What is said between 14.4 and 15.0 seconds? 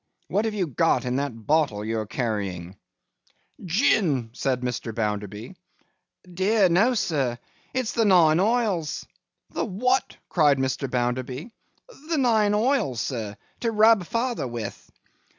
with.